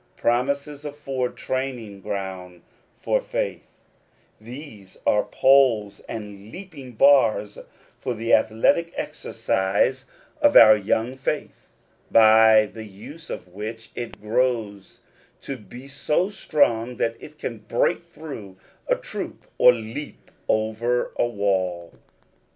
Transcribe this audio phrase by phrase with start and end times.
[0.17, 2.63] Promises afford training ground
[2.97, 3.81] for faith:
[4.39, 7.59] these are poles and leaping bars
[7.99, 10.07] for the athletic exercise
[10.41, 10.87] of our 6o According to the Promise.
[11.09, 11.69] young faith,
[12.09, 15.01] by the use of which it grows
[15.41, 18.57] to be so strong that it can break through
[18.87, 21.93] a troop, or leap over a wall.